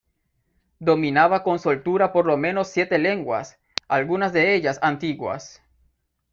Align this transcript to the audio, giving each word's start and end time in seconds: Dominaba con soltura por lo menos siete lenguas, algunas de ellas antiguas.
Dominaba 0.79 1.43
con 1.43 1.59
soltura 1.59 2.11
por 2.11 2.25
lo 2.25 2.35
menos 2.35 2.69
siete 2.69 2.97
lenguas, 2.97 3.59
algunas 3.87 4.33
de 4.33 4.55
ellas 4.55 4.79
antiguas. 4.81 5.61